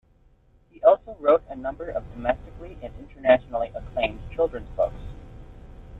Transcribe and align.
He 0.71 0.81
also 0.81 1.15
wrote 1.19 1.43
a 1.47 1.55
number 1.55 1.87
of 1.91 2.11
domestically 2.15 2.75
and 2.81 2.91
internationally 3.07 3.67
acclaimed 3.75 4.19
children's 4.31 4.71
books. 4.75 4.95